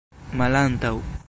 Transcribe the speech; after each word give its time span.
malantaŭ 0.39 0.95